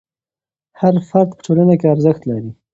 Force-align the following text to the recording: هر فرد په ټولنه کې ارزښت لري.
هر 0.79 0.95
فرد 1.09 1.29
په 1.35 1.41
ټولنه 1.45 1.73
کې 1.79 1.87
ارزښت 1.93 2.21
لري. 2.29 2.51